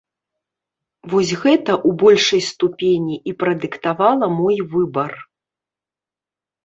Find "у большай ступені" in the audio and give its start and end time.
1.89-3.15